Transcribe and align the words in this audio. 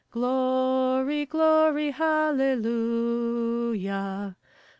Glory, 0.09 1.27
glory, 1.27 1.91
hallelujah! 1.91 4.35